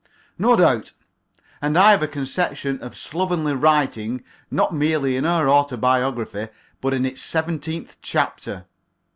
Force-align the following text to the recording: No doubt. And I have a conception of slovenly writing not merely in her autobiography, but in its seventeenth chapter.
No 0.39 0.55
doubt. 0.55 0.93
And 1.61 1.77
I 1.77 1.91
have 1.91 2.01
a 2.01 2.07
conception 2.07 2.79
of 2.81 2.95
slovenly 2.97 3.53
writing 3.53 4.23
not 4.49 4.73
merely 4.73 5.15
in 5.15 5.25
her 5.25 5.47
autobiography, 5.47 6.47
but 6.81 6.95
in 6.95 7.05
its 7.05 7.21
seventeenth 7.21 7.97
chapter. 8.01 8.65